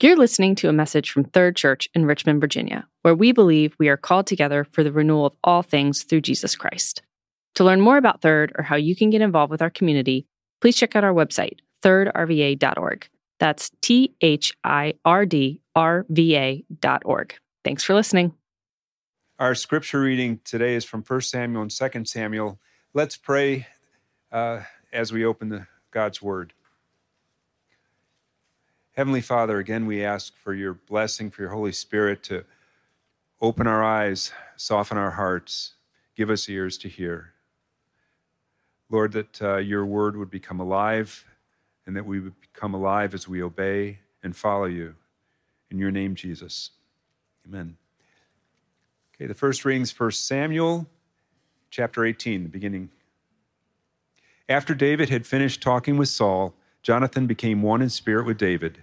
[0.00, 3.88] You're listening to a message from Third Church in Richmond, Virginia, where we believe we
[3.88, 7.02] are called together for the renewal of all things through Jesus Christ.
[7.56, 10.24] To learn more about Third or how you can get involved with our community,
[10.60, 13.08] please check out our website, thirdrva.org.
[13.40, 17.34] That's T H I R D R V A.org.
[17.64, 18.34] Thanks for listening.
[19.40, 22.60] Our scripture reading today is from 1 Samuel and 2 Samuel.
[22.94, 23.66] Let's pray
[24.30, 24.60] uh,
[24.92, 26.52] as we open the, God's Word.
[28.98, 32.44] Heavenly Father, again, we ask for your blessing, for your Holy Spirit to
[33.40, 35.74] open our eyes, soften our hearts,
[36.16, 37.32] give us ears to hear.
[38.90, 41.24] Lord, that uh, your word would become alive
[41.86, 44.96] and that we would become alive as we obey and follow you.
[45.70, 46.70] In your name, Jesus.
[47.46, 47.76] Amen.
[49.14, 50.88] Okay, the first reading is 1 Samuel
[51.70, 52.90] chapter 18, the beginning.
[54.48, 56.52] After David had finished talking with Saul,
[56.82, 58.78] Jonathan became one in spirit with David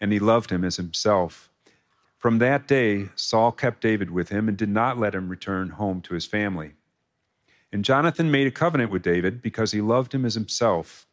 [0.00, 1.50] and he loved him as himself.
[2.16, 6.00] From that day, Saul kept David with him and did not let him return home
[6.02, 6.72] to his family.
[7.72, 11.06] And Jonathan made a covenant with David because he loved him as himself.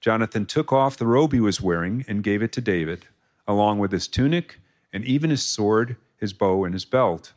[0.00, 3.06] Jonathan took off the robe he was wearing and gave it to David,
[3.46, 4.58] along with his tunic
[4.92, 7.32] and even his sword, his bow, and his belt.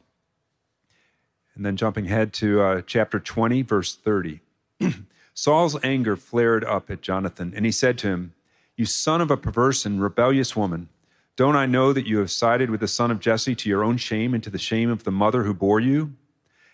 [1.56, 4.42] And then jumping ahead to uh, chapter 20, verse 30.
[5.34, 8.34] Saul's anger flared up at Jonathan, and he said to him,
[8.76, 10.90] you son of a perverse and rebellious woman,
[11.36, 13.98] don't I know that you have sided with the son of Jesse to your own
[13.98, 16.14] shame and to the shame of the mother who bore you?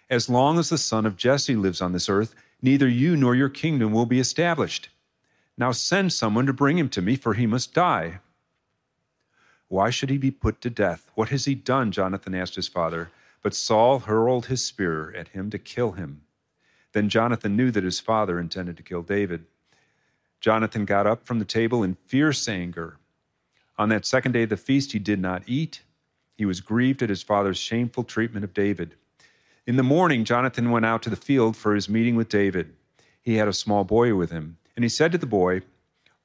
[0.09, 3.49] As long as the son of Jesse lives on this earth, neither you nor your
[3.49, 4.89] kingdom will be established.
[5.57, 8.19] Now send someone to bring him to me, for he must die.
[9.67, 11.09] Why should he be put to death?
[11.15, 11.91] What has he done?
[11.91, 13.09] Jonathan asked his father.
[13.41, 16.21] But Saul hurled his spear at him to kill him.
[16.93, 19.45] Then Jonathan knew that his father intended to kill David.
[20.41, 22.97] Jonathan got up from the table in fierce anger.
[23.77, 25.83] On that second day of the feast, he did not eat.
[26.35, 28.95] He was grieved at his father's shameful treatment of David.
[29.67, 32.73] In the morning, Jonathan went out to the field for his meeting with David.
[33.21, 35.61] He had a small boy with him, and he said to the boy,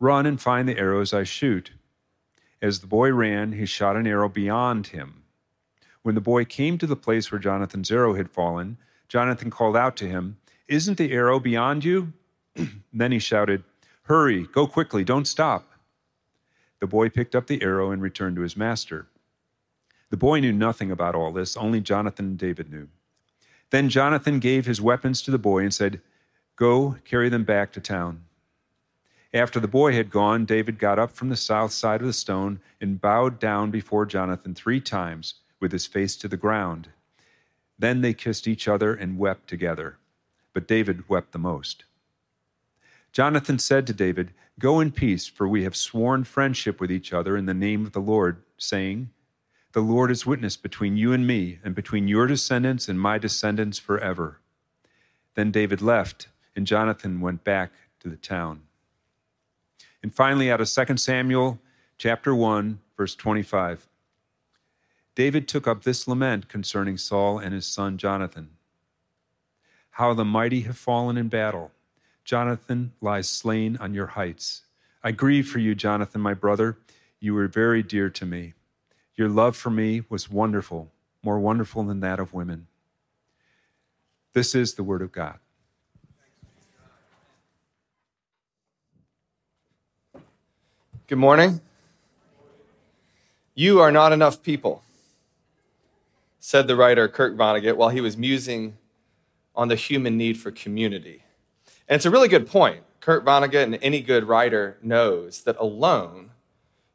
[0.00, 1.72] Run and find the arrows I shoot.
[2.62, 5.24] As the boy ran, he shot an arrow beyond him.
[6.02, 8.78] When the boy came to the place where Jonathan's arrow had fallen,
[9.08, 10.38] Jonathan called out to him,
[10.68, 12.14] Isn't the arrow beyond you?
[12.92, 13.62] then he shouted,
[14.06, 15.68] Hurry, go quickly, don't stop.
[16.80, 19.08] The boy picked up the arrow and returned to his master.
[20.10, 22.88] The boy knew nothing about all this, only Jonathan and David knew.
[23.70, 26.00] Then Jonathan gave his weapons to the boy and said,
[26.54, 28.22] Go, carry them back to town.
[29.34, 32.60] After the boy had gone, David got up from the south side of the stone
[32.80, 36.90] and bowed down before Jonathan three times with his face to the ground.
[37.76, 39.98] Then they kissed each other and wept together.
[40.54, 41.84] But David wept the most.
[43.16, 47.34] Jonathan said to David, Go in peace, for we have sworn friendship with each other
[47.34, 49.08] in the name of the Lord, saying,
[49.72, 53.78] The Lord is witness between you and me, and between your descendants and my descendants
[53.78, 54.40] forever.
[55.34, 58.64] Then David left, and Jonathan went back to the town.
[60.02, 61.58] And finally, out of 2 Samuel
[61.96, 63.88] chapter 1, verse 25.
[65.14, 68.50] David took up this lament concerning Saul and his son Jonathan.
[69.92, 71.72] How the mighty have fallen in battle
[72.26, 74.62] Jonathan lies slain on your heights.
[75.00, 76.76] I grieve for you, Jonathan, my brother.
[77.20, 78.54] You were very dear to me.
[79.14, 80.90] Your love for me was wonderful,
[81.22, 82.66] more wonderful than that of women.
[84.32, 85.38] This is the word of God.
[91.06, 91.60] Good morning.
[93.54, 94.82] You are not enough people,
[96.40, 98.78] said the writer Kurt Vonnegut while he was musing
[99.54, 101.22] on the human need for community.
[101.88, 102.82] And it's a really good point.
[103.00, 106.30] Kurt Vonnegut and any good writer knows that alone,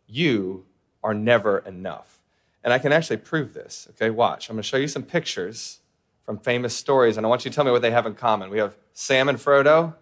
[0.08, 0.66] you
[1.04, 2.20] are never enough.
[2.64, 3.88] And I can actually prove this.
[3.92, 4.50] Okay, watch.
[4.50, 5.80] I'm going to show you some pictures
[6.22, 8.50] from famous stories, and I want you to tell me what they have in common.
[8.50, 9.96] We have Sam and Frodo,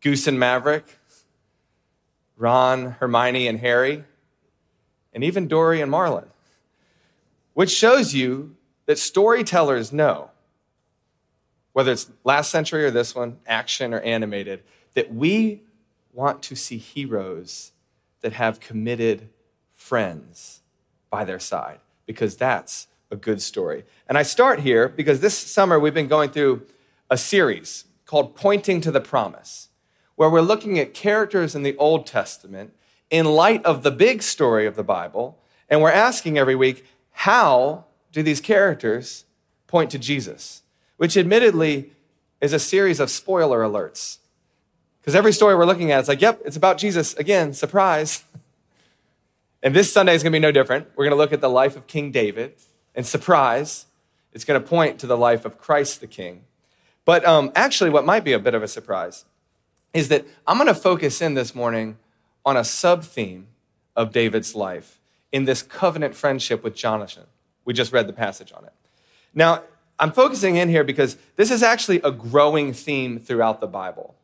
[0.00, 0.98] Goose and Maverick,
[2.36, 4.04] Ron, Hermione, and Harry,
[5.12, 6.26] and even Dory and Marlin,
[7.52, 8.56] which shows you
[8.86, 10.30] that storytellers know
[11.74, 14.62] whether it's last century or this one, action or animated,
[14.94, 15.60] that we
[16.12, 17.72] want to see heroes
[18.22, 19.28] that have committed
[19.72, 20.62] friends
[21.10, 23.84] by their side because that's a good story.
[24.08, 26.62] And I start here because this summer we've been going through
[27.10, 29.68] a series called Pointing to the Promise,
[30.14, 32.72] where we're looking at characters in the Old Testament
[33.10, 35.38] in light of the big story of the Bible,
[35.68, 39.24] and we're asking every week, how do these characters
[39.66, 40.62] point to Jesus?
[40.96, 41.92] Which admittedly
[42.40, 44.18] is a series of spoiler alerts.
[45.00, 47.14] Because every story we're looking at, it's like, yep, it's about Jesus.
[47.14, 48.24] Again, surprise.
[49.62, 50.88] And this Sunday is going to be no different.
[50.96, 52.54] We're going to look at the life of King David.
[52.94, 53.86] And surprise,
[54.32, 56.44] it's going to point to the life of Christ the King.
[57.04, 59.24] But um, actually, what might be a bit of a surprise
[59.92, 61.98] is that I'm going to focus in this morning
[62.44, 63.48] on a sub theme
[63.94, 65.00] of David's life
[65.32, 67.24] in this covenant friendship with Jonathan.
[67.64, 68.72] We just read the passage on it.
[69.34, 69.62] Now,
[69.98, 74.14] I'm focusing in here because this is actually a growing theme throughout the Bible.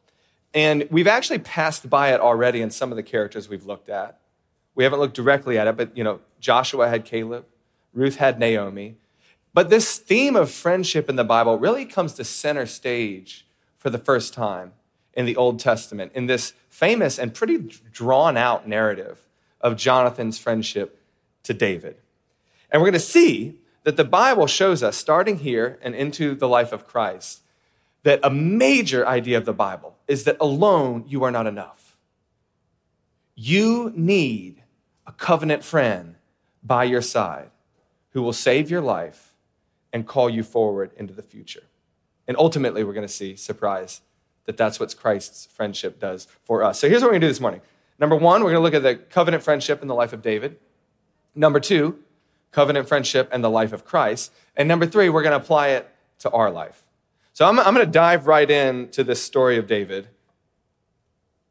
[0.53, 4.19] And we've actually passed by it already in some of the characters we've looked at.
[4.75, 7.45] We haven't looked directly at it, but you know, Joshua had Caleb,
[7.93, 8.97] Ruth had Naomi.
[9.53, 13.47] But this theme of friendship in the Bible really comes to center stage
[13.77, 14.73] for the first time
[15.15, 17.59] in the Old Testament in this famous and pretty
[17.93, 19.19] drawn out narrative
[19.61, 21.01] of Jonathan's friendship
[21.43, 21.97] to David.
[22.71, 26.49] And we're going to see that the Bible shows us, starting here and into the
[26.49, 27.43] life of Christ,
[28.03, 31.97] that a major idea of the Bible is that alone you are not enough.
[33.35, 34.63] You need
[35.07, 36.17] a covenant friend
[36.63, 37.51] by your side
[38.11, 39.35] who will save your life
[39.93, 41.63] and call you forward into the future.
[42.29, 44.03] And ultimately, we're going to see, surprise,
[44.45, 46.79] that that's what Christ's friendship does for us.
[46.79, 47.61] So here's what we're going to do this morning.
[47.99, 50.59] Number one, we're going to look at the covenant friendship in the life of David.
[51.35, 51.99] Number two,
[52.53, 54.33] covenant friendship and the life of Christ.
[54.57, 55.89] And number three, we're going to apply it
[56.21, 56.83] to our life.
[57.33, 60.09] So I'm, I'm going to dive right into this story of David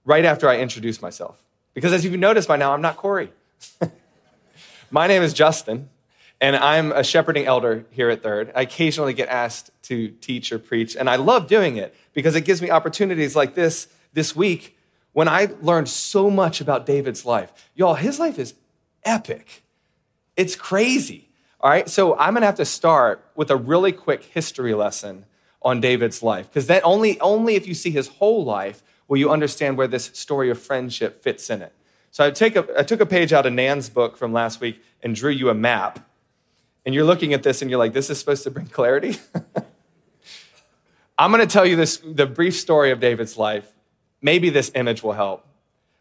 [0.05, 1.43] right after I introduce myself.
[1.73, 3.31] Because as you've noticed by now, I'm not Corey.
[4.91, 5.89] My name is Justin,
[6.41, 8.51] and I'm a shepherding elder here at Third.
[8.55, 12.41] I occasionally get asked to teach or preach, and I love doing it because it
[12.41, 14.77] gives me opportunities like this this week
[15.13, 17.53] when I learned so much about David's life.
[17.75, 18.55] Y'all, his life is
[19.03, 19.63] epic.
[20.39, 21.27] It's crazy.
[21.59, 25.25] All right, so I'm gonna have to start with a really quick history lesson
[25.61, 29.29] on David's life, because then only, only if you see his whole life will you
[29.29, 31.73] understand where this story of friendship fits in it.
[32.11, 34.81] So I, take a, I took a page out of Nan's book from last week
[35.03, 36.09] and drew you a map.
[36.85, 39.17] And you're looking at this and you're like, this is supposed to bring clarity?
[41.19, 43.69] I'm gonna tell you this, the brief story of David's life.
[44.21, 45.45] Maybe this image will help.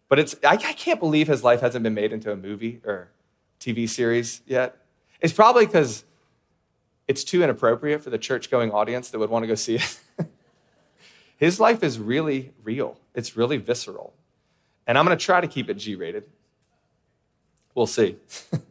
[0.08, 3.08] But it's, I, I can't believe his life hasn't been made into a movie or
[3.60, 4.76] TV series yet.
[5.20, 6.04] It's probably because
[7.06, 10.00] it's too inappropriate for the church going audience that would want to go see it.
[11.36, 14.12] His life is really real, it's really visceral.
[14.86, 16.26] And I'm going to try to keep it G rated.
[17.74, 18.16] We'll see.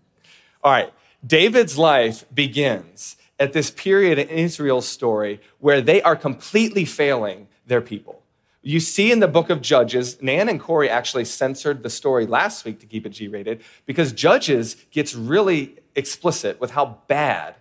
[0.63, 0.91] All right,
[1.25, 7.81] David's life begins at this period in Israel's story where they are completely failing their
[7.81, 8.21] people.
[8.67, 12.65] You see in the book of Judges, Nan and Corey actually censored the story last
[12.65, 17.55] week to keep it G rated because Judges gets really explicit with how bad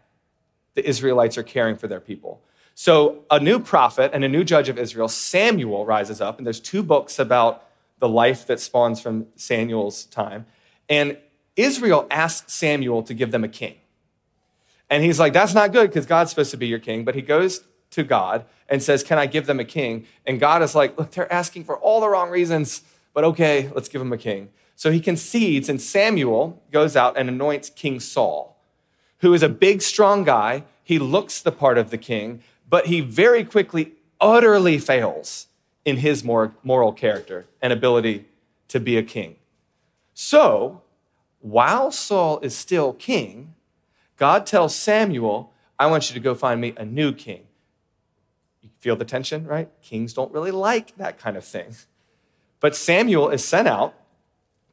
[0.75, 2.43] the Israelites are caring for their people.
[2.75, 6.59] So, a new prophet and a new judge of Israel, Samuel, rises up, and there's
[6.59, 7.63] two books about
[8.01, 10.45] the life that spawns from Samuel's time.
[10.89, 11.19] And
[11.55, 13.77] Israel asks Samuel to give them a king.
[14.91, 17.05] And he's like, that's not good because God's supposed to be your king.
[17.05, 20.07] But he goes to God and says, Can I give them a king?
[20.27, 22.83] And God is like, Look, they're asking for all the wrong reasons,
[23.15, 24.51] but okay, let's give them a king.
[24.75, 28.61] So he concedes, and Samuel goes out and anoints King Saul,
[29.21, 30.65] who is a big, strong guy.
[30.83, 35.47] He looks the part of the king, but he very quickly utterly fails
[35.85, 38.27] in his moral character and ability
[38.69, 39.37] to be a king.
[40.13, 40.83] So,
[41.41, 43.55] while Saul is still king,
[44.17, 47.47] God tells Samuel, I want you to go find me a new king.
[48.81, 49.69] Feel the tension, right?
[49.83, 51.75] Kings don't really like that kind of thing.
[52.61, 53.95] But Samuel is sent out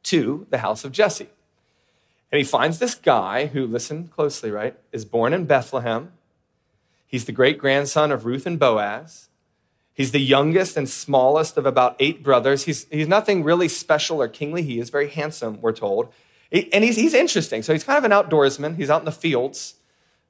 [0.04, 1.28] to the house of Jesse.
[2.30, 6.12] And he finds this guy who, listen closely, right, is born in Bethlehem.
[7.06, 9.28] He's the great grandson of Ruth and Boaz.
[9.92, 12.64] He's the youngest and smallest of about eight brothers.
[12.64, 14.62] He's, he's nothing really special or kingly.
[14.62, 16.12] He is very handsome, we're told.
[16.50, 17.62] And he's, he's interesting.
[17.62, 18.76] So he's kind of an outdoorsman.
[18.76, 19.74] He's out in the fields.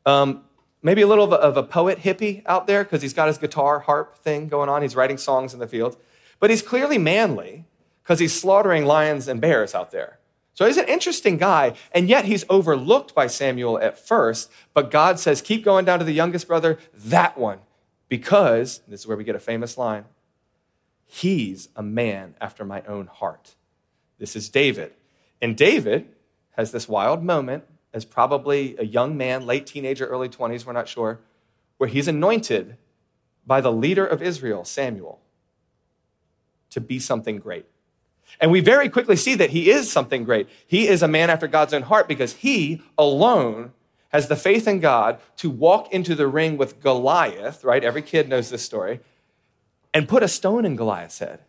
[0.04, 0.44] Um,
[0.84, 3.38] maybe a little of a, of a poet hippie out there because he's got his
[3.38, 4.82] guitar harp thing going on.
[4.82, 5.96] He's writing songs in the field.
[6.38, 7.64] But he's clearly manly
[8.02, 10.18] because he's slaughtering lions and bears out there.
[10.52, 14.52] So he's an interesting guy, and yet he's overlooked by Samuel at first.
[14.72, 17.58] But God says, Keep going down to the youngest brother, that one,
[18.08, 20.04] because this is where we get a famous line
[21.06, 23.54] He's a man after my own heart.
[24.18, 24.94] This is David.
[25.40, 26.08] And David
[26.56, 27.64] has this wild moment
[27.94, 31.20] as probably a young man, late teenager, early 20s, we're not sure,
[31.78, 32.76] where he's anointed
[33.46, 35.20] by the leader of Israel, Samuel,
[36.70, 37.66] to be something great.
[38.40, 40.48] And we very quickly see that he is something great.
[40.66, 43.72] He is a man after God's own heart because he alone
[44.08, 47.84] has the faith in God to walk into the ring with Goliath, right?
[47.84, 49.00] Every kid knows this story,
[49.92, 51.40] and put a stone in Goliath's head.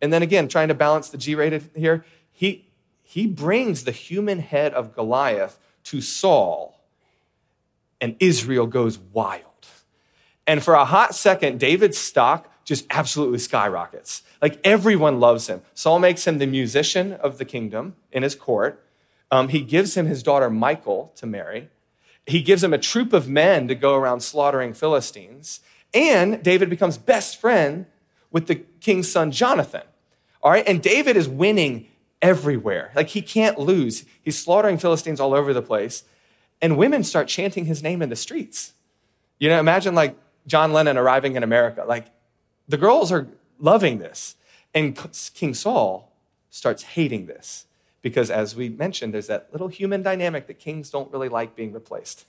[0.00, 2.68] And then again, trying to balance the G rated here, he,
[3.02, 6.78] he brings the human head of Goliath to Saul,
[8.00, 9.44] and Israel goes wild.
[10.46, 14.22] And for a hot second, David's stock just absolutely skyrockets.
[14.40, 15.62] Like everyone loves him.
[15.74, 18.84] Saul makes him the musician of the kingdom in his court.
[19.30, 21.68] Um, he gives him his daughter Michal to marry.
[22.26, 25.60] He gives him a troop of men to go around slaughtering Philistines.
[25.92, 27.86] And David becomes best friend
[28.30, 29.82] with the king's son Jonathan.
[30.42, 31.88] All right, and David is winning
[32.22, 32.92] everywhere.
[32.94, 34.04] Like he can't lose.
[34.22, 36.04] He's slaughtering Philistines all over the place.
[36.62, 38.74] And women start chanting his name in the streets.
[39.38, 41.84] You know, imagine like John Lennon arriving in America.
[41.86, 42.06] Like
[42.68, 44.36] the girls are loving this.
[44.74, 44.98] And
[45.34, 46.12] King Saul
[46.50, 47.66] starts hating this
[48.02, 51.72] because, as we mentioned, there's that little human dynamic that kings don't really like being
[51.72, 52.26] replaced.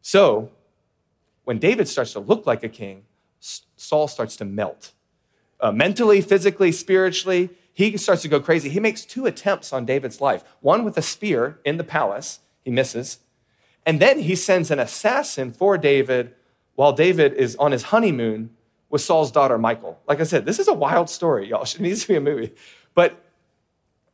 [0.00, 0.50] So,
[1.44, 3.04] when David starts to look like a king,
[3.40, 4.92] Saul starts to melt.
[5.60, 8.68] Uh, mentally, physically, spiritually, he starts to go crazy.
[8.68, 12.70] He makes two attempts on David's life one with a spear in the palace, he
[12.70, 13.18] misses.
[13.84, 16.34] And then he sends an assassin for David
[16.74, 18.50] while David is on his honeymoon
[18.88, 19.98] with Saul's daughter, Michal.
[20.06, 21.62] Like I said, this is a wild story, y'all.
[21.74, 22.52] It needs to be a movie.
[22.94, 23.24] But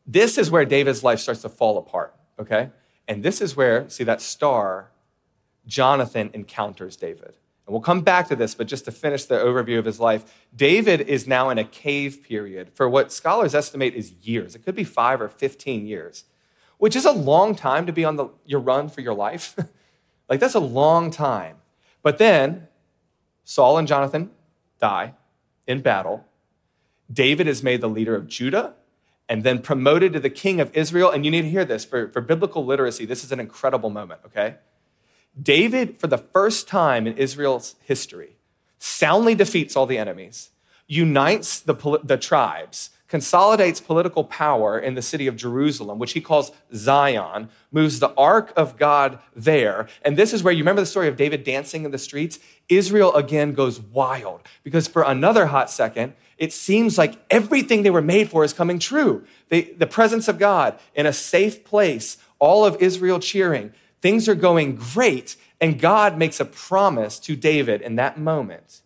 [0.07, 2.71] this is where David's life starts to fall apart, okay?
[3.07, 4.91] And this is where, see that star,
[5.67, 7.37] Jonathan encounters David.
[7.69, 10.25] And we'll come back to this, but just to finish the overview of his life,
[10.57, 14.55] David is now in a cave period for what scholars estimate is years.
[14.55, 16.25] It could be five or 15 years,
[16.79, 19.55] which is a long time to be on the, your run for your life.
[20.31, 21.57] like, that's a long time.
[22.01, 22.69] But then
[23.45, 24.31] Saul and Jonathan
[24.81, 25.13] die
[25.67, 26.25] in battle.
[27.13, 28.77] David is made the leader of Judah
[29.29, 31.11] and then promoted to the king of Israel.
[31.11, 33.05] And you need to hear this for, for biblical literacy.
[33.05, 34.57] This is an incredible moment, okay?
[35.41, 38.37] David, for the first time in Israel's history,
[38.79, 40.51] soundly defeats all the enemies,
[40.87, 46.53] unites the, the tribes, consolidates political power in the city of Jerusalem, which he calls
[46.75, 49.89] Zion, moves the ark of God there.
[50.03, 52.39] And this is where you remember the story of David dancing in the streets?
[52.69, 58.03] Israel again goes wild because for another hot second, it seems like everything they were
[58.03, 59.25] made for is coming true.
[59.49, 63.73] They, the presence of God in a safe place, all of Israel cheering.
[64.01, 65.37] Things are going great.
[65.61, 68.83] And God makes a promise to David in that moment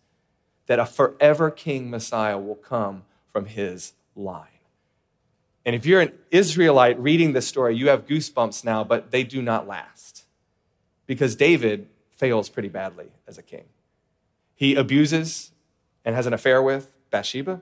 [0.65, 4.47] that a forever king Messiah will come from his line.
[5.65, 9.41] And if you're an Israelite reading this story, you have goosebumps now, but they do
[9.41, 10.25] not last
[11.05, 13.65] because David fails pretty badly as a king.
[14.55, 15.51] He abuses
[16.05, 17.61] and has an affair with Bathsheba.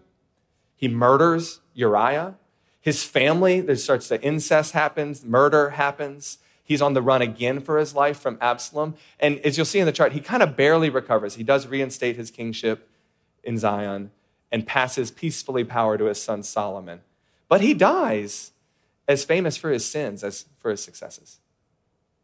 [0.76, 2.36] He murders Uriah.
[2.80, 6.40] His family, there starts the incest happens, murder happens.
[6.64, 8.96] He's on the run again for his life from Absalom.
[9.20, 11.36] And as you'll see in the chart, he kind of barely recovers.
[11.36, 12.88] He does reinstate his kingship
[13.44, 14.12] in Zion
[14.52, 17.02] and passes peacefully power to his son Solomon.
[17.48, 18.52] But he dies
[19.08, 21.40] as famous for his sins as for his successes.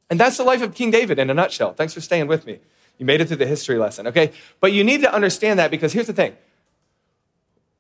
[0.10, 1.74] And that's the life of King David in a nutshell.
[1.74, 2.60] Thanks for staying with me.
[2.98, 4.32] You made it through the history lesson, okay?
[4.60, 6.36] But you need to understand that because here's the thing.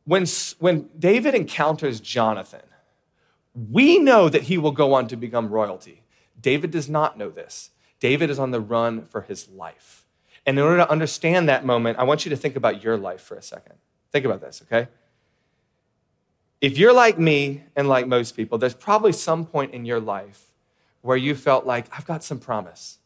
[0.05, 0.25] When,
[0.59, 2.61] when David encounters Jonathan,
[3.71, 6.03] we know that he will go on to become royalty.
[6.39, 7.71] David does not know this.
[7.99, 10.05] David is on the run for his life.
[10.45, 13.21] And in order to understand that moment, I want you to think about your life
[13.21, 13.75] for a second.
[14.11, 14.87] Think about this, okay?
[16.61, 20.45] If you're like me and like most people, there's probably some point in your life
[21.01, 22.97] where you felt like, I've got some promise.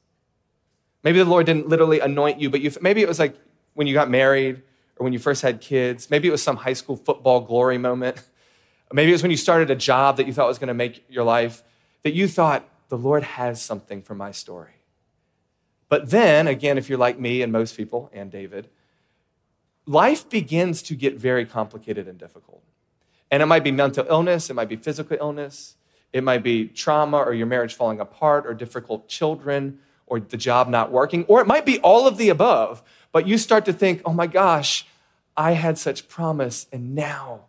[1.04, 3.36] Maybe the Lord didn't literally anoint you, but you, maybe it was like
[3.74, 4.62] when you got married
[4.98, 6.10] or when you first had kids.
[6.10, 8.22] Maybe it was some high school football glory moment.
[8.94, 11.06] Maybe it was when you started a job that you thought was going to make
[11.10, 11.64] your life,
[12.04, 14.84] that you thought, the Lord has something for my story.
[15.88, 18.68] But then, again, if you're like me and most people and David,
[19.86, 22.62] life begins to get very complicated and difficult.
[23.32, 25.78] And it might be mental illness, it might be physical illness,
[26.12, 30.68] it might be trauma or your marriage falling apart or difficult children or the job
[30.68, 32.84] not working, or it might be all of the above.
[33.14, 34.86] But you start to think, oh my gosh,
[35.38, 37.46] I had such promise and now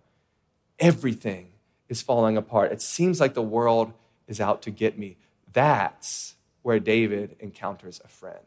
[0.79, 1.49] everything
[1.89, 2.71] is falling apart.
[2.71, 3.93] It seems like the world
[4.29, 5.17] is out to get me.
[5.53, 8.39] That's where David encounters a friend.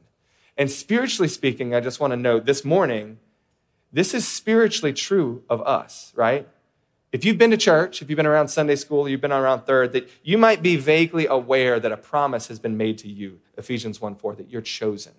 [0.57, 3.19] And spiritually speaking, I just want to note this morning,
[3.91, 6.47] this is spiritually true of us, right?
[7.11, 9.93] If you've been to church, if you've been around Sunday school, you've been around third,
[9.93, 14.01] that you might be vaguely aware that a promise has been made to you, Ephesians
[14.01, 15.13] 1 4, that you're chosen.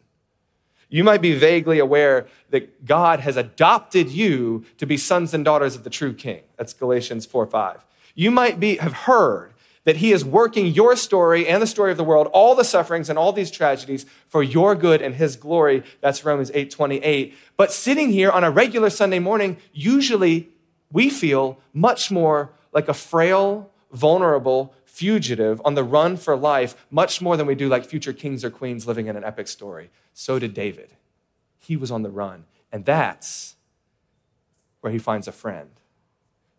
[0.88, 5.75] You might be vaguely aware that God has adopted you to be sons and daughters
[5.75, 6.43] of the true king.
[6.57, 7.85] That's Galatians 4 5.
[8.14, 9.52] You might be, have heard
[9.87, 13.09] that he is working your story and the story of the world, all the sufferings
[13.09, 15.85] and all these tragedies for your good and his glory.
[16.00, 17.35] That's Romans 8 28.
[17.57, 20.50] But sitting here on a regular Sunday morning, usually
[20.93, 27.23] we feel much more like a frail, vulnerable, fugitive on the run for life, much
[27.23, 29.90] more than we do like future kings or queens living in an epic story.
[30.12, 30.90] So did David.
[31.59, 32.47] He was on the run.
[32.73, 33.55] And that's
[34.81, 35.71] where he finds a friend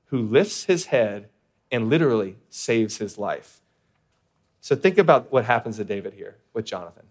[0.05, 1.27] who lifts his head
[1.71, 3.61] and literally saves his life.
[4.61, 7.05] So think about what happens to David here with Jonathan.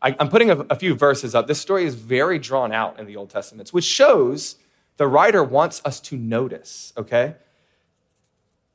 [0.00, 1.46] I, am putting a, a few verses up.
[1.46, 4.56] This story is very drawn out in the Old Testament, which shows
[4.96, 7.36] the writer wants us to notice, okay?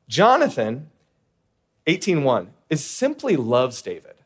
[0.08, 0.90] Jonathan,
[1.86, 4.16] 18:1, is simply loves David.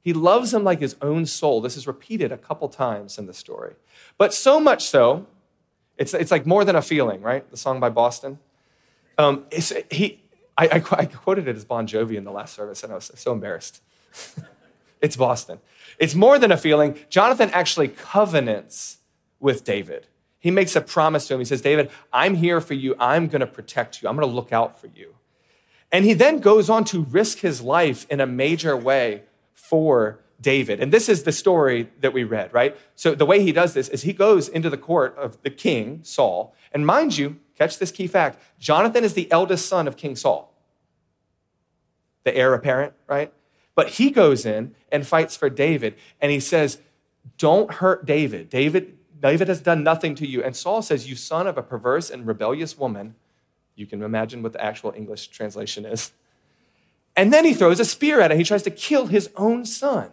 [0.00, 1.60] He loves him like his own soul.
[1.60, 3.74] This is repeated a couple times in the story.
[4.18, 5.26] But so much so,
[5.96, 7.48] it's, it's like more than a feeling, right?
[7.50, 8.38] The song by Boston.
[9.18, 9.44] Um,
[9.90, 10.22] he,
[10.56, 13.10] I, I, I, quoted it as Bon Jovi in the last service, and I was
[13.14, 13.82] so embarrassed.
[15.00, 15.60] it's Boston.
[15.98, 16.98] It's more than a feeling.
[17.08, 18.98] Jonathan actually covenants
[19.40, 20.08] with David.
[20.38, 21.40] He makes a promise to him.
[21.40, 22.94] He says, David, I'm here for you.
[22.98, 24.08] I'm going to protect you.
[24.08, 25.14] I'm going to look out for you.
[25.90, 29.22] And he then goes on to risk his life in a major way
[29.54, 30.80] for David.
[30.80, 32.76] And this is the story that we read, right?
[32.94, 36.00] So the way he does this is he goes into the court of the king,
[36.02, 36.54] Saul.
[36.72, 40.52] And mind you, catch this key fact Jonathan is the eldest son of King Saul,
[42.24, 43.32] the heir apparent, right?
[43.74, 45.96] But he goes in and fights for David.
[46.20, 46.78] And he says,
[47.38, 48.48] Don't hurt David.
[48.48, 50.42] David, David has done nothing to you.
[50.42, 53.14] And Saul says, You son of a perverse and rebellious woman.
[53.74, 56.12] You can imagine what the actual English translation is.
[57.16, 58.38] And then he throws a spear at him.
[58.38, 60.12] He tries to kill his own son.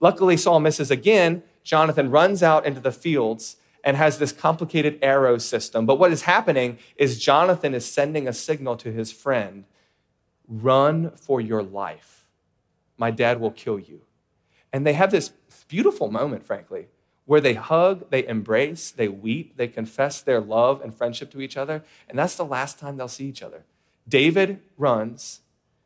[0.00, 1.42] Luckily, Saul misses again.
[1.62, 5.86] Jonathan runs out into the fields and has this complicated arrow system.
[5.86, 9.64] But what is happening is Jonathan is sending a signal to his friend
[10.48, 12.26] run for your life.
[12.98, 14.02] My dad will kill you.
[14.72, 15.32] And they have this
[15.68, 16.88] beautiful moment, frankly,
[17.24, 21.56] where they hug, they embrace, they weep, they confess their love and friendship to each
[21.56, 21.84] other.
[22.08, 23.64] And that's the last time they'll see each other.
[24.08, 25.40] David runs,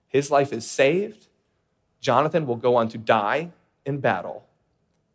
[0.09, 1.27] his life is saved.
[2.01, 3.51] Jonathan will go on to die
[3.85, 4.47] in battle,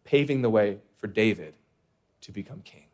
[0.03, 1.53] paving the way for David
[2.21, 2.85] to become king.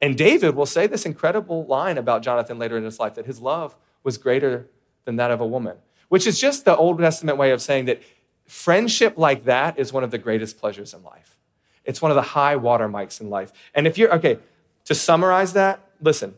[0.00, 3.40] And David will say this incredible line about Jonathan later in his life that his
[3.40, 4.68] love was greater
[5.04, 5.76] than that of a woman,
[6.08, 8.02] which is just the Old Testament way of saying that
[8.46, 11.36] friendship like that is one of the greatest pleasures in life.
[11.84, 13.52] It's one of the high water mics in life.
[13.74, 14.38] And if you're, okay,
[14.84, 16.34] to summarize that, listen,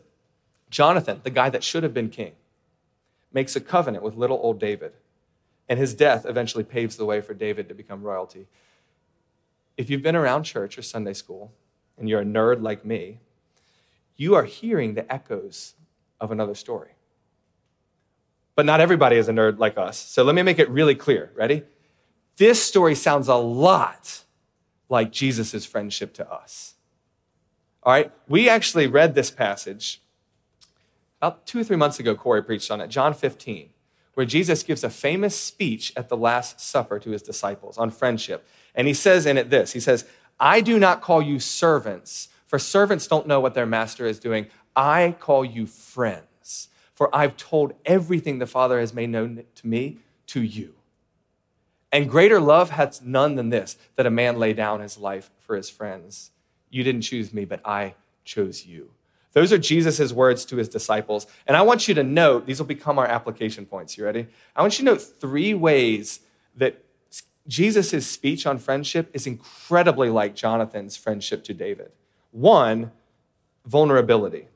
[0.69, 2.33] Jonathan, the guy that should have been king,
[3.33, 4.93] makes a covenant with little old David
[5.69, 8.47] and his death eventually paves the way for David to become royalty.
[9.77, 11.53] If you've been around church or Sunday school
[11.97, 13.19] and you're a nerd like me,
[14.17, 15.75] you are hearing the echoes
[16.19, 16.95] of another story.
[18.55, 19.97] But not everybody is a nerd like us.
[19.97, 21.31] So let me make it really clear.
[21.35, 21.63] Ready?
[22.35, 24.25] This story sounds a lot
[24.89, 26.73] like Jesus' friendship to us.
[27.83, 28.11] All right?
[28.27, 30.01] We actually read this passage
[31.21, 32.15] about two or three months ago.
[32.15, 33.69] Corey preached on it, John 15
[34.19, 38.45] where Jesus gives a famous speech at the Last Supper to his disciples on friendship.
[38.75, 40.05] And he says in it this He says,
[40.37, 44.47] I do not call you servants, for servants don't know what their master is doing.
[44.75, 49.99] I call you friends, for I've told everything the Father has made known to me
[50.27, 50.73] to you.
[51.89, 55.55] And greater love hath none than this, that a man lay down his life for
[55.55, 56.31] his friends.
[56.69, 58.91] You didn't choose me, but I chose you.
[59.39, 61.25] Those are Jesus' words to his disciples.
[61.47, 63.97] And I want you to note, these will become our application points.
[63.97, 64.27] You ready?
[64.53, 66.19] I want you to note three ways
[66.57, 66.83] that
[67.47, 71.93] Jesus' speech on friendship is incredibly like Jonathan's friendship to David.
[72.31, 72.91] One,
[73.65, 74.49] vulnerability.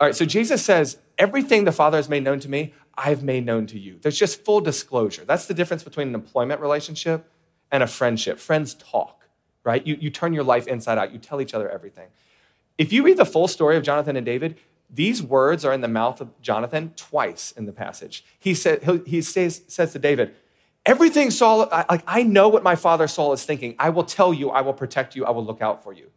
[0.00, 3.44] All right, so Jesus says, Everything the Father has made known to me, I've made
[3.44, 3.98] known to you.
[4.00, 5.26] There's just full disclosure.
[5.26, 7.30] That's the difference between an employment relationship
[7.70, 8.38] and a friendship.
[8.38, 9.24] Friends talk,
[9.64, 9.86] right?
[9.86, 12.08] You, you turn your life inside out, you tell each other everything.
[12.78, 14.56] If you read the full story of Jonathan and David,
[14.88, 18.24] these words are in the mouth of Jonathan twice in the passage.
[18.38, 20.34] He, said, he says, says to David,
[20.86, 23.74] Everything Saul, I, like, I know what my father Saul is thinking.
[23.78, 26.10] I will tell you, I will protect you, I will look out for you.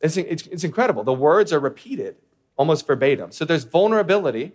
[0.00, 1.04] It's, it's, it's incredible.
[1.04, 2.16] The words are repeated
[2.56, 3.32] almost verbatim.
[3.32, 4.52] So there's vulnerability.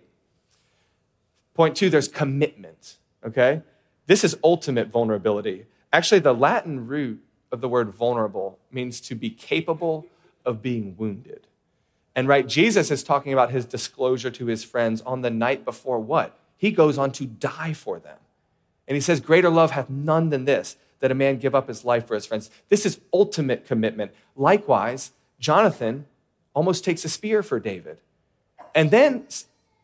[1.54, 3.62] Point two, there's commitment, okay?
[4.06, 5.66] This is ultimate vulnerability.
[5.92, 10.06] Actually, the Latin root of the word vulnerable means to be capable
[10.46, 11.46] of being wounded.
[12.14, 16.00] And right, Jesus is talking about his disclosure to his friends on the night before
[16.00, 16.38] what?
[16.56, 18.16] He goes on to die for them.
[18.88, 21.84] And he says, Greater love hath none than this, that a man give up his
[21.84, 22.48] life for his friends.
[22.70, 24.12] This is ultimate commitment.
[24.34, 26.06] Likewise, Jonathan
[26.54, 27.98] almost takes a spear for David
[28.74, 29.26] and then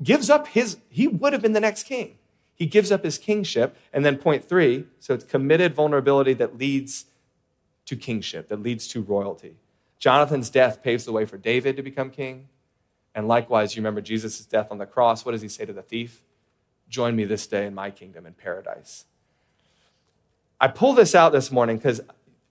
[0.02, 2.16] gives up his, he would have been the next king.
[2.54, 3.76] He gives up his kingship.
[3.92, 7.06] And then, point three, so it's committed vulnerability that leads
[7.86, 9.56] to kingship, that leads to royalty.
[10.02, 12.48] Jonathan's death paves the way for David to become king.
[13.14, 15.24] And likewise, you remember Jesus' death on the cross.
[15.24, 16.24] What does he say to the thief?
[16.92, 19.06] join me this day in my kingdom in paradise.
[20.60, 22.00] I pull this out this morning because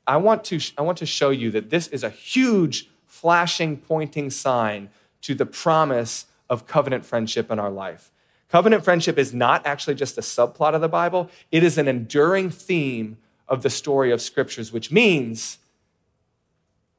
[0.06, 4.30] I, want to, I want to show you that this is a huge, flashing, pointing
[4.32, 4.90] sign
[5.22, 8.12] to the promise of covenant friendship in our life.
[8.50, 12.50] Covenant friendship is not actually just a subplot of the Bible, it is an enduring
[12.50, 15.60] theme of the story of scriptures, which means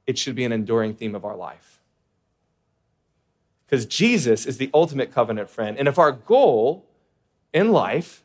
[0.07, 1.81] it should be an enduring theme of our life.
[3.67, 5.79] Because Jesus is the ultimate covenant friend.
[5.79, 6.85] And if our goal
[7.53, 8.23] in life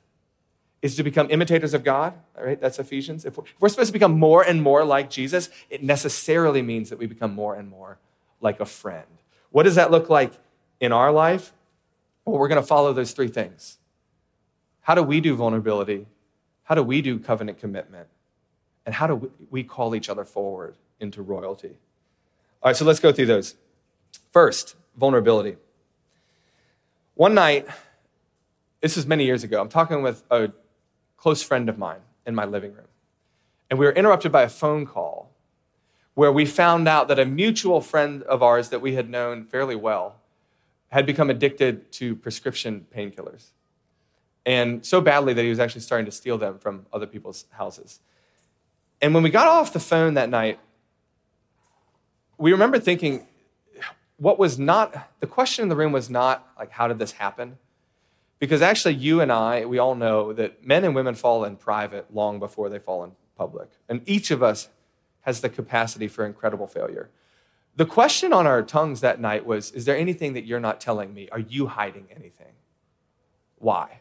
[0.81, 3.25] is to become imitators of God, all right, that's Ephesians.
[3.25, 6.89] If we're, if we're supposed to become more and more like Jesus, it necessarily means
[6.89, 7.97] that we become more and more
[8.41, 9.07] like a friend.
[9.51, 10.33] What does that look like
[10.79, 11.53] in our life?
[12.25, 13.77] Well, we're going to follow those three things.
[14.81, 16.07] How do we do vulnerability?
[16.63, 18.07] How do we do covenant commitment?
[18.85, 21.75] And how do we call each other forward into royalty?
[22.61, 23.55] All right, so let's go through those.
[24.31, 25.57] First, vulnerability.
[27.15, 27.67] One night,
[28.81, 30.51] this was many years ago, I'm talking with a
[31.17, 32.87] close friend of mine in my living room.
[33.69, 35.31] And we were interrupted by a phone call
[36.13, 39.75] where we found out that a mutual friend of ours that we had known fairly
[39.75, 40.15] well
[40.89, 43.51] had become addicted to prescription painkillers.
[44.45, 47.99] And so badly that he was actually starting to steal them from other people's houses.
[49.01, 50.59] And when we got off the phone that night,
[52.37, 53.27] we remember thinking,
[54.17, 57.57] what was not, the question in the room was not like, how did this happen?
[58.39, 62.13] Because actually, you and I, we all know that men and women fall in private
[62.13, 63.69] long before they fall in public.
[63.89, 64.69] And each of us
[65.21, 67.09] has the capacity for incredible failure.
[67.75, 71.13] The question on our tongues that night was Is there anything that you're not telling
[71.13, 71.29] me?
[71.31, 72.53] Are you hiding anything?
[73.59, 73.99] Why?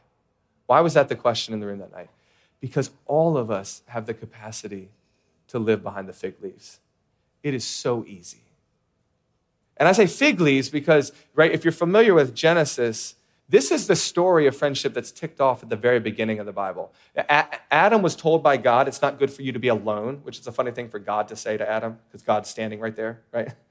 [0.66, 2.10] Why was that the question in the room that night?
[2.60, 4.90] Because all of us have the capacity
[5.48, 6.80] to live behind the fig leaves.
[7.46, 8.42] It is so easy.
[9.76, 13.14] And I say fig leaves because, right, if you're familiar with Genesis,
[13.48, 16.52] this is the story of friendship that's ticked off at the very beginning of the
[16.52, 16.92] Bible.
[17.16, 20.48] Adam was told by God, it's not good for you to be alone, which is
[20.48, 23.52] a funny thing for God to say to Adam because God's standing right there, right?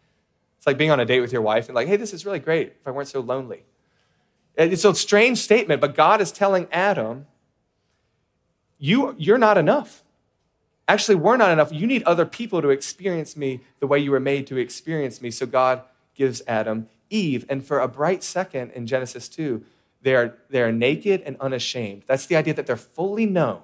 [0.58, 2.40] It's like being on a date with your wife and like, hey, this is really
[2.40, 3.66] great if I weren't so lonely.
[4.56, 7.28] It's a strange statement, but God is telling Adam,
[8.80, 10.05] you, you're not enough.
[10.88, 11.72] Actually, we're not enough.
[11.72, 15.32] You need other people to experience me the way you were made to experience me.
[15.32, 15.82] So God
[16.14, 17.46] gives Adam Eve.
[17.50, 19.64] And for a bright second in Genesis 2,
[20.02, 22.04] they are, they are naked and unashamed.
[22.06, 23.62] That's the idea that they're fully known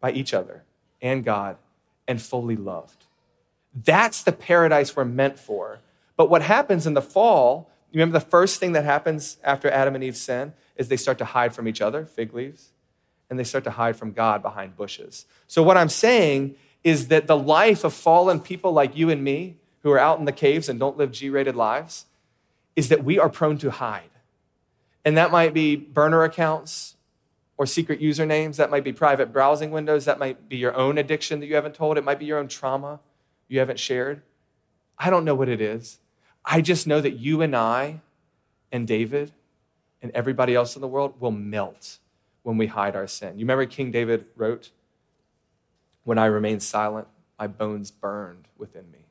[0.00, 0.62] by each other
[1.02, 1.56] and God
[2.06, 3.04] and fully loved.
[3.74, 5.80] That's the paradise we're meant for.
[6.16, 10.04] But what happens in the fall, remember the first thing that happens after Adam and
[10.04, 12.70] Eve sin is they start to hide from each other, fig leaves,
[13.34, 15.26] and they start to hide from God behind bushes.
[15.48, 19.56] So what I'm saying is that the life of fallen people like you and me,
[19.82, 22.06] who are out in the caves and don't live G rated lives,
[22.76, 24.10] is that we are prone to hide.
[25.04, 26.94] And that might be burner accounts
[27.56, 28.54] or secret usernames.
[28.56, 30.04] That might be private browsing windows.
[30.04, 31.98] That might be your own addiction that you haven't told.
[31.98, 33.00] It might be your own trauma
[33.48, 34.22] you haven't shared.
[34.96, 35.98] I don't know what it is.
[36.44, 38.00] I just know that you and I
[38.70, 39.32] and David
[40.00, 41.98] and everybody else in the world will melt
[42.44, 43.38] when we hide our sin.
[43.38, 44.70] You remember King David wrote,
[46.04, 49.04] When I remained silent, my bones burned within me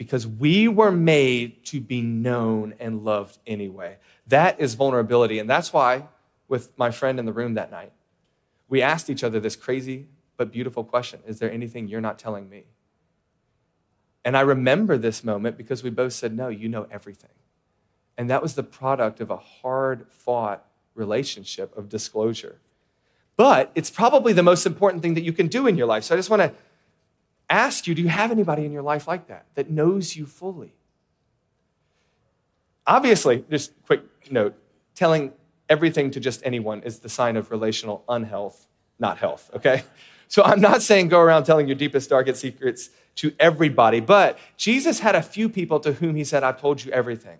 [0.00, 3.98] because we were made to be known and loved anyway.
[4.26, 5.38] That is vulnerability.
[5.38, 6.06] And that's why,
[6.48, 7.92] with my friend in the room that night,
[8.66, 10.06] we asked each other this crazy
[10.38, 12.64] but beautiful question Is there anything you're not telling me?
[14.24, 17.30] And I remember this moment because we both said, No, you know everything.
[18.16, 20.64] And that was the product of a hard fought
[20.94, 22.58] relationship of disclosure.
[23.36, 26.04] But it's probably the most important thing that you can do in your life.
[26.04, 26.52] So I just want to
[27.48, 30.74] ask you do you have anybody in your life like that, that knows you fully?
[32.86, 34.54] Obviously, just quick note
[34.94, 35.32] telling
[35.68, 38.66] everything to just anyone is the sign of relational unhealth,
[38.98, 39.84] not health, okay?
[40.28, 45.00] So I'm not saying go around telling your deepest, darkest secrets to everybody, but Jesus
[45.00, 47.38] had a few people to whom he said, I've told you everything.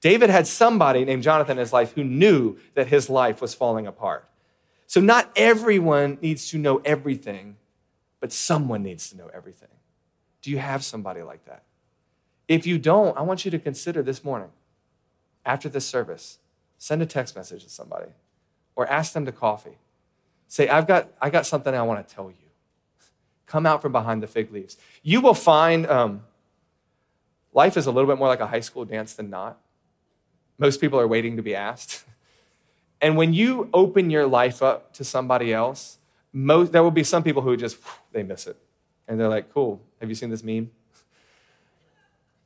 [0.00, 3.86] David had somebody named Jonathan in his life who knew that his life was falling
[3.86, 4.26] apart.
[4.86, 7.56] So not everyone needs to know everything,
[8.18, 9.68] but someone needs to know everything.
[10.42, 11.62] Do you have somebody like that?
[12.48, 14.50] If you don't, I want you to consider this morning,
[15.44, 16.38] after this service,
[16.78, 18.08] send a text message to somebody
[18.74, 19.78] or ask them to coffee.
[20.48, 22.36] Say, I've got, I got something I want to tell you.
[23.46, 24.76] Come out from behind the fig leaves.
[25.02, 26.24] You will find um,
[27.52, 29.60] life is a little bit more like a high school dance than not.
[30.60, 32.04] Most people are waiting to be asked.
[33.00, 35.98] And when you open your life up to somebody else,
[36.34, 37.78] most, there will be some people who just,
[38.12, 38.58] they miss it.
[39.08, 40.70] And they're like, cool, have you seen this meme?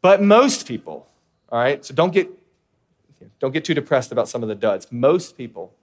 [0.01, 1.09] But most people,
[1.51, 2.31] all right, so don't get,
[3.41, 4.87] don't get too depressed about some of the duds.
[4.93, 5.75] Most people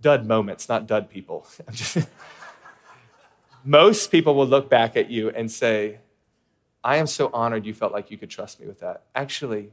[0.00, 1.44] dud moments, not dud people.
[1.72, 2.06] Just,
[3.64, 5.98] most people will look back at you and say,
[6.84, 9.02] I am so honored you felt like you could trust me with that.
[9.14, 9.70] Actually,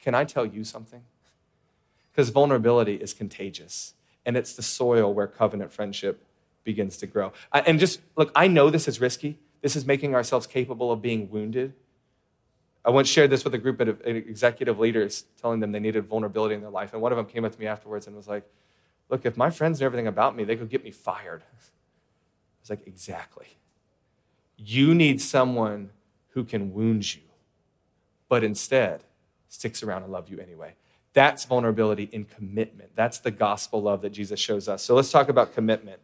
[0.00, 1.02] can I tell you something?
[2.12, 6.24] Because vulnerability is contagious, and it's the soil where covenant friendship
[6.64, 7.32] begins to grow.
[7.52, 9.38] And just look, I know this is risky.
[9.62, 11.72] This is making ourselves capable of being wounded.
[12.84, 16.54] I once shared this with a group of executive leaders, telling them they needed vulnerability
[16.54, 16.92] in their life.
[16.92, 18.44] And one of them came up to me afterwards and was like,
[19.10, 21.42] Look, if my friends knew everything about me, they could get me fired.
[21.42, 23.56] I was like, Exactly.
[24.56, 25.90] You need someone
[26.30, 27.22] who can wound you,
[28.28, 29.04] but instead
[29.48, 30.74] sticks around and love you anyway.
[31.12, 32.90] That's vulnerability in commitment.
[32.94, 34.82] That's the gospel love that Jesus shows us.
[34.82, 36.00] So let's talk about commitment.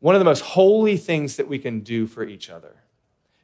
[0.00, 2.76] One of the most holy things that we can do for each other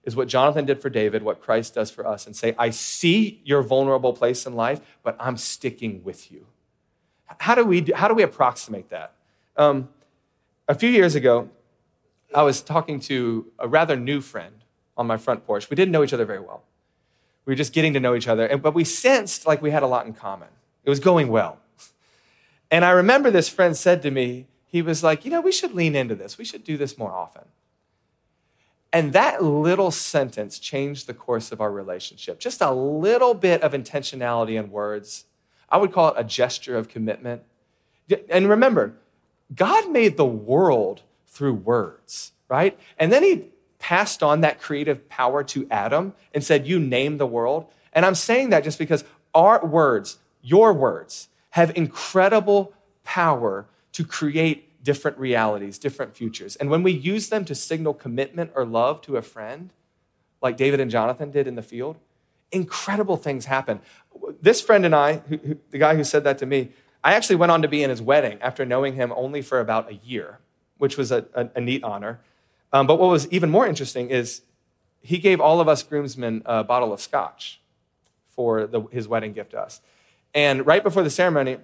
[0.05, 3.41] is what Jonathan did for David, what Christ does for us, and say, I see
[3.45, 6.47] your vulnerable place in life, but I'm sticking with you.
[7.39, 9.15] How do we, do, how do we approximate that?
[9.57, 9.89] Um,
[10.69, 11.51] a few years ago,
[12.35, 14.65] I was talking to a rather new friend
[14.97, 15.71] on my front porch.
[15.71, 16.65] We didn't know each other very well.
[17.45, 19.87] We were just getting to know each other, but we sensed like we had a
[19.87, 20.49] lot in common.
[20.85, 21.59] It was going well.
[22.71, 25.75] And I remember this friend said to me, he was like, you know, we should
[25.75, 26.39] lean into this.
[26.39, 27.43] We should do this more often.
[28.91, 32.41] And that little sentence changed the course of our relationship.
[32.41, 35.27] Just a little bit of intentionality in words.
[35.69, 37.43] I would call it a gesture of commitment.
[38.31, 38.95] And remember,
[39.55, 42.79] God made the world through words, right?
[42.99, 43.52] And then he
[43.83, 47.67] passed on that creative power to Adam and said, You name the world.
[47.93, 54.83] And I'm saying that just because our words, your words, have incredible power to create
[54.85, 56.55] different realities, different futures.
[56.57, 59.73] And when we use them to signal commitment or love to a friend,
[60.41, 61.99] like David and Jonathan did in the field,
[62.53, 63.81] incredible things happen.
[64.41, 66.71] This friend and I, who, who, the guy who said that to me,
[67.03, 69.91] I actually went on to be in his wedding after knowing him only for about
[69.91, 70.39] a year,
[70.79, 72.21] which was a, a, a neat honor.
[72.73, 74.43] Um, but what was even more interesting is
[75.01, 77.61] he gave all of us groomsmen a bottle of scotch
[78.29, 79.81] for the, his wedding gift to us.
[80.35, 81.59] And right before the ceremony,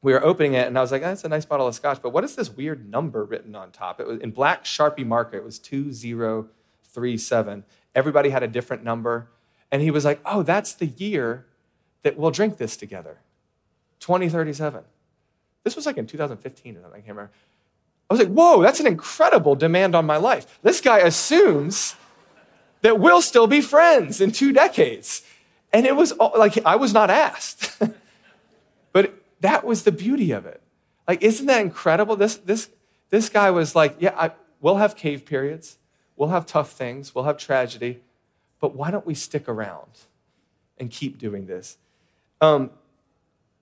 [0.00, 2.00] we were opening it, and I was like, oh, "That's a nice bottle of scotch."
[2.00, 4.00] But what is this weird number written on top?
[4.00, 5.36] It was in black Sharpie marker.
[5.36, 6.48] It was two zero
[6.84, 7.64] three seven.
[7.94, 9.28] Everybody had a different number,
[9.72, 11.46] and he was like, "Oh, that's the year
[12.02, 13.18] that we'll drink this together."
[14.00, 14.84] 2037.
[15.64, 16.92] This was like in 2015 or something.
[16.92, 17.32] I can't remember.
[18.10, 21.94] I was like, "Whoa, that's an incredible demand on my life." This guy assumes
[22.82, 25.22] that we'll still be friends in two decades,
[25.72, 27.80] and it was all, like I was not asked.
[28.92, 30.62] but that was the beauty of it.
[31.06, 32.16] Like, isn't that incredible?
[32.16, 32.70] This, this,
[33.10, 35.78] this guy was like, yeah, I, we'll have cave periods,
[36.16, 38.00] we'll have tough things, we'll have tragedy,
[38.60, 39.90] but why don't we stick around
[40.78, 41.78] and keep doing this?
[42.40, 42.70] Um,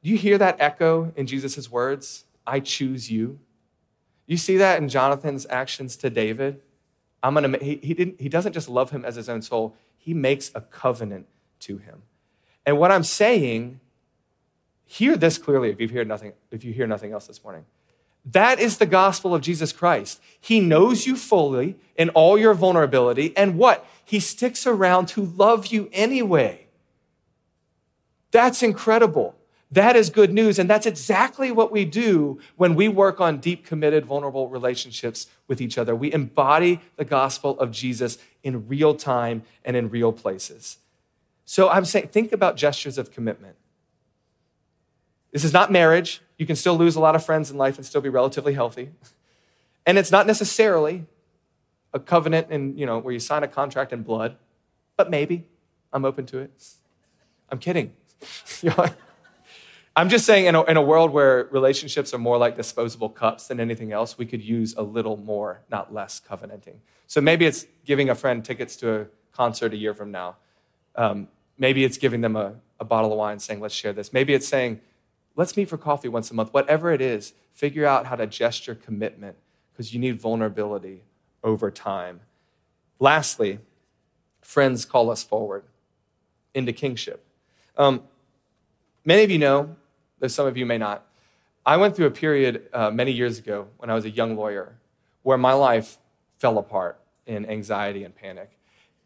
[0.03, 2.25] you hear that echo in Jesus' words?
[2.47, 3.39] I choose you.
[4.27, 6.61] You see that in Jonathan's actions to David?
[7.23, 10.15] I'm gonna, he, he, didn't, he doesn't just love him as his own soul, he
[10.15, 11.27] makes a covenant
[11.61, 12.03] to him.
[12.65, 13.81] And what I'm saying
[14.87, 17.67] Hear this clearly if you hear nothing, if you hear nothing else this morning.
[18.25, 20.21] That is the gospel of Jesus Christ.
[20.41, 23.87] He knows you fully in all your vulnerability, and what?
[24.05, 26.67] He sticks around to love you anyway.
[28.31, 29.35] That's incredible.
[29.71, 30.59] That is good news.
[30.59, 35.61] And that's exactly what we do when we work on deep, committed, vulnerable relationships with
[35.61, 35.95] each other.
[35.95, 40.79] We embody the gospel of Jesus in real time and in real places.
[41.45, 43.57] So I'm saying, think about gestures of commitment.
[45.33, 46.23] This is not marriage.
[46.39, 48.91] You can still lose a lot of friends in life and still be relatively healthy.
[49.85, 51.07] And it's not necessarily
[51.93, 54.37] a covenant and you know where you sign a contract in blood,
[54.97, 55.47] but maybe
[55.93, 56.51] I'm open to it.
[57.51, 57.93] I'm kidding.
[59.97, 63.49] I'm just saying, in a, in a world where relationships are more like disposable cups
[63.49, 66.81] than anything else, we could use a little more, not less, covenanting.
[67.07, 70.37] So maybe it's giving a friend tickets to a concert a year from now.
[70.95, 74.13] Um, maybe it's giving them a, a bottle of wine saying, let's share this.
[74.13, 74.81] Maybe it's saying,
[75.37, 76.53] Let's meet for coffee once a month.
[76.55, 79.37] Whatever it is, figure out how to gesture commitment
[79.71, 81.03] because you need vulnerability
[81.45, 82.21] over time.
[82.99, 83.59] Lastly,
[84.41, 85.65] friends call us forward
[86.55, 87.23] into kingship.
[87.77, 88.03] Um,
[89.05, 89.77] many of you know,
[90.19, 91.07] though some of you may not,
[91.65, 94.77] I went through a period uh, many years ago when I was a young lawyer
[95.23, 95.99] where my life
[96.39, 98.51] fell apart in anxiety and panic.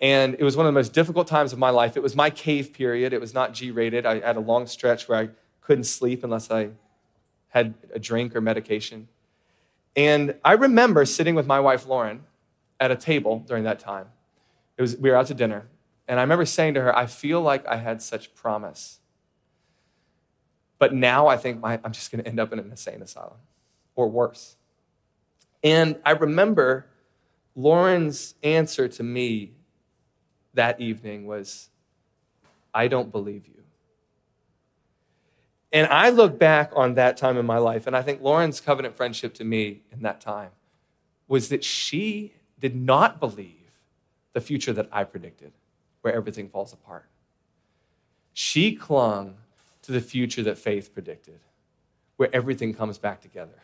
[0.00, 1.96] And it was one of the most difficult times of my life.
[1.96, 3.12] It was my cave period.
[3.12, 4.06] It was not G rated.
[4.06, 5.28] I had a long stretch where I
[5.60, 6.70] couldn't sleep unless I
[7.48, 9.08] had a drink or medication.
[9.96, 12.24] And I remember sitting with my wife, Lauren,
[12.78, 14.06] at a table during that time.
[14.78, 15.66] It was, we were out to dinner.
[16.08, 18.99] And I remember saying to her, I feel like I had such promise.
[20.80, 23.36] But now I think my, I'm just going to end up in an insane asylum.
[23.94, 24.56] or worse.
[25.62, 26.86] And I remember
[27.54, 29.52] Lauren's answer to me
[30.54, 31.68] that evening was,
[32.72, 33.62] I don't believe you.
[35.72, 38.96] And I look back on that time in my life, and I think Lauren's covenant
[38.96, 40.50] friendship to me in that time
[41.28, 43.70] was that she did not believe
[44.32, 45.52] the future that I predicted,
[46.00, 47.08] where everything falls apart.
[48.32, 49.36] She clung
[49.82, 51.40] to the future that faith predicted,
[52.16, 53.62] where everything comes back together.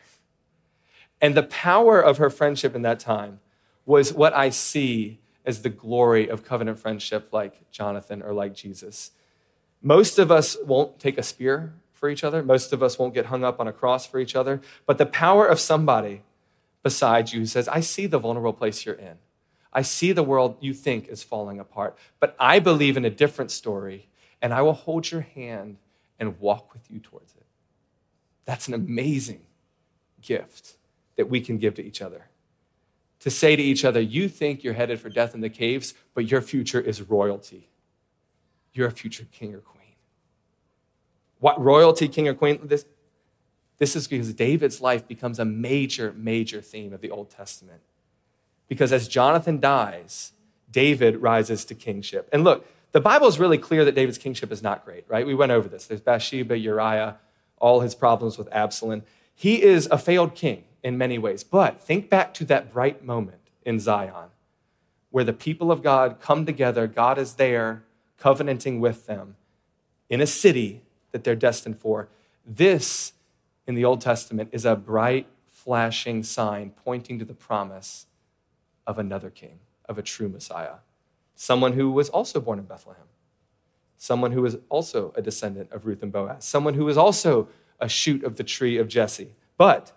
[1.21, 3.39] And the power of her friendship in that time
[3.85, 9.11] was what I see as the glory of covenant friendship, like Jonathan or like Jesus.
[9.81, 13.27] Most of us won't take a spear for each other, most of us won't get
[13.27, 16.21] hung up on a cross for each other, but the power of somebody
[16.83, 19.17] beside you who says, I see the vulnerable place you're in.
[19.73, 23.49] I see the world you think is falling apart, but I believe in a different
[23.49, 24.09] story,
[24.41, 25.77] and I will hold your hand
[26.19, 27.45] and walk with you towards it.
[28.45, 29.41] That's an amazing
[30.21, 30.77] gift
[31.15, 32.27] that we can give to each other.
[33.21, 36.29] To say to each other, you think you're headed for death in the caves, but
[36.29, 37.69] your future is royalty.
[38.73, 39.77] You're a future king or queen.
[41.39, 42.59] What royalty, king or queen?
[42.63, 42.85] This,
[43.77, 47.81] this is because David's life becomes a major, major theme of the Old Testament.
[48.67, 50.33] Because as Jonathan dies,
[50.69, 52.29] David rises to kingship.
[52.31, 55.23] And look, the Bible is really clear that David's kingship is not great, right?
[55.23, 55.85] We went over this.
[55.85, 57.17] There's Bathsheba, Uriah,
[57.59, 59.03] all his problems with Absalom.
[59.35, 61.43] He is a failed king in many ways.
[61.43, 64.31] But think back to that bright moment in Zion
[65.11, 67.83] where the people of God come together, God is there,
[68.17, 69.35] covenanting with them
[70.09, 70.81] in a city
[71.11, 72.09] that they're destined for.
[72.47, 73.13] This,
[73.67, 78.07] in the Old Testament, is a bright, flashing sign pointing to the promise
[78.87, 80.77] of another king, of a true Messiah,
[81.37, 83.05] someone who was also born in Bethlehem,
[83.95, 87.47] someone who was also a descendant of Ruth and Boaz, someone who was also
[87.79, 89.29] a shoot of the tree of Jesse.
[89.55, 89.93] But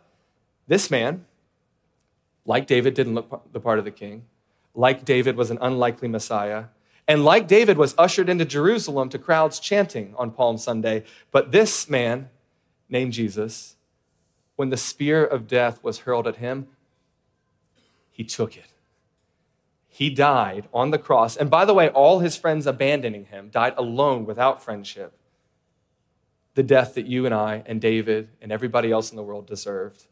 [0.68, 1.24] this man,
[2.44, 4.26] like David, didn't look the part of the king.
[4.74, 6.66] Like David, was an unlikely Messiah.
[7.08, 11.04] And like David, was ushered into Jerusalem to crowds chanting on Palm Sunday.
[11.30, 12.28] But this man,
[12.90, 13.76] named Jesus,
[14.56, 16.68] when the spear of death was hurled at him,
[18.10, 18.74] he took it.
[19.92, 21.36] He died on the cross.
[21.36, 25.12] And by the way, all his friends abandoning him died alone without friendship.
[26.54, 30.06] The death that you and I and David and everybody else in the world deserved.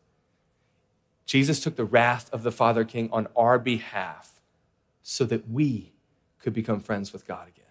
[1.24, 4.40] Jesus took the wrath of the Father King on our behalf
[5.02, 5.92] so that we
[6.40, 7.64] could become friends with God again.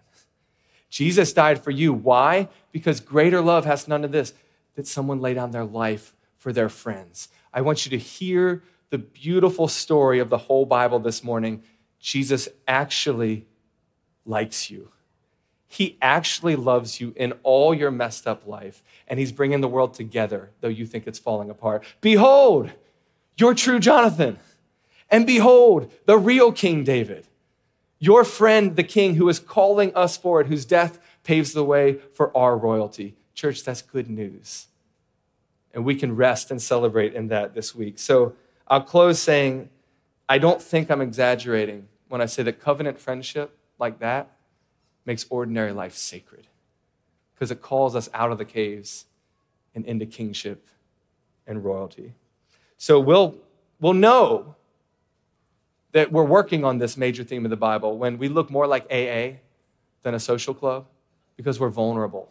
[0.88, 1.92] Jesus died for you.
[1.92, 2.48] Why?
[2.72, 4.32] Because greater love has none of this
[4.74, 7.28] that someone lay down their life for their friends.
[7.52, 11.62] I want you to hear the beautiful story of the whole Bible this morning.
[12.00, 13.46] Jesus actually
[14.24, 14.90] likes you.
[15.66, 19.94] He actually loves you in all your messed up life, and He's bringing the world
[19.94, 21.84] together, though you think it's falling apart.
[22.00, 22.70] Behold,
[23.36, 24.38] your true Jonathan.
[25.10, 27.26] And behold, the real King David,
[27.98, 32.36] your friend, the king who is calling us forward, whose death paves the way for
[32.36, 33.16] our royalty.
[33.34, 34.68] Church, that's good news.
[35.74, 37.98] And we can rest and celebrate in that this week.
[37.98, 38.34] So
[38.68, 39.68] I'll close saying,
[40.28, 44.30] I don't think I'm exaggerating when I say that covenant friendship like that
[45.06, 46.46] makes ordinary life sacred
[47.34, 49.06] because it calls us out of the caves
[49.74, 50.66] and into kingship
[51.46, 52.14] and royalty.
[52.76, 53.36] So we'll,
[53.80, 54.56] we'll know
[55.92, 58.84] that we're working on this major theme of the Bible when we look more like
[58.92, 59.38] AA
[60.02, 60.86] than a social club
[61.36, 62.30] because we're vulnerable.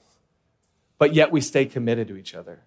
[0.99, 2.59] But yet we stay committed to each other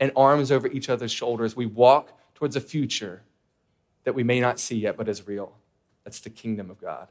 [0.00, 1.54] and arms over each other's shoulders.
[1.54, 3.22] We walk towards a future
[4.04, 5.56] that we may not see yet, but is real.
[6.04, 7.08] That's the kingdom of God.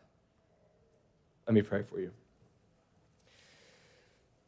[1.48, 2.12] Let me pray for you.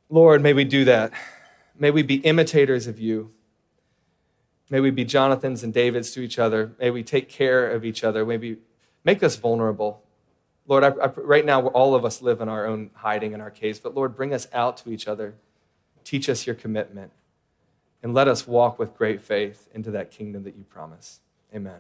[0.10, 1.12] Lord, may we do that.
[1.78, 3.32] May we be imitators of you.
[4.70, 6.72] May we be Jonathans and Davids to each other.
[6.80, 8.26] May we take care of each other.
[8.26, 8.58] May we
[9.04, 10.02] make us vulnerable.
[10.68, 13.52] Lord, I, I, right now, all of us live in our own hiding in our
[13.52, 15.36] caves, but Lord, bring us out to each other.
[16.04, 17.12] Teach us your commitment.
[18.02, 21.20] And let us walk with great faith into that kingdom that you promise.
[21.54, 21.80] Amen.